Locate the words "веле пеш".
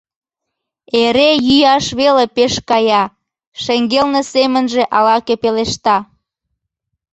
1.99-2.53